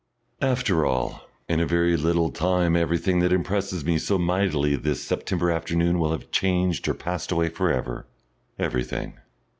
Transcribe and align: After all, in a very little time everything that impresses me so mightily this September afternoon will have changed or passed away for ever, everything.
After 0.41 0.83
all, 0.83 1.29
in 1.47 1.59
a 1.59 1.67
very 1.67 1.95
little 1.95 2.31
time 2.31 2.75
everything 2.75 3.19
that 3.19 3.31
impresses 3.31 3.85
me 3.85 3.99
so 3.99 4.17
mightily 4.17 4.75
this 4.75 5.03
September 5.03 5.51
afternoon 5.51 5.99
will 5.99 6.11
have 6.11 6.31
changed 6.31 6.87
or 6.87 6.95
passed 6.95 7.31
away 7.31 7.49
for 7.49 7.71
ever, 7.71 8.07
everything. 8.57 9.19